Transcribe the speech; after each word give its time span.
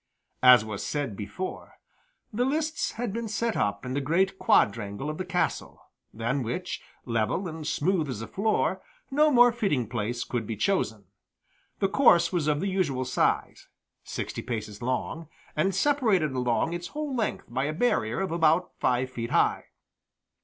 As 0.41 0.65
was 0.65 0.83
said 0.83 1.15
before, 1.15 1.75
the 2.33 2.43
lists 2.43 2.93
had 2.93 3.13
been 3.13 3.27
set 3.27 3.55
up 3.55 3.85
in 3.85 3.93
the 3.93 4.01
great 4.01 4.39
quadrangle 4.39 5.11
of 5.11 5.19
the 5.19 5.25
castle, 5.25 5.79
than 6.11 6.41
which, 6.41 6.81
level 7.05 7.47
and 7.47 7.67
smooth 7.67 8.09
as 8.09 8.19
a 8.19 8.25
floor, 8.27 8.81
no 9.11 9.29
more 9.29 9.51
fitting 9.51 9.87
place 9.87 10.23
could 10.23 10.47
be 10.47 10.55
chosen. 10.55 11.03
The 11.77 11.87
course 11.87 12.33
was 12.33 12.47
of 12.47 12.61
the 12.61 12.67
usual 12.67 13.05
size 13.05 13.67
sixty 14.03 14.41
paces 14.41 14.81
long 14.81 15.27
and 15.55 15.75
separated 15.75 16.31
along 16.31 16.73
its 16.73 16.87
whole 16.87 17.15
length 17.15 17.45
by 17.47 17.65
a 17.65 17.71
barrier 17.73 18.21
about 18.21 18.71
five 18.79 19.11
feet 19.11 19.29
high. 19.29 19.65